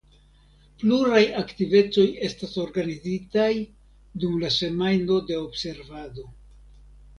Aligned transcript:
Pluraj 0.83 1.19
aktivecoj 1.41 2.05
estas 2.29 2.57
organizitaj 2.63 3.51
dum 4.25 4.43
la 4.47 4.53
semajno 4.59 5.21
de 5.31 5.41
observado. 5.45 6.29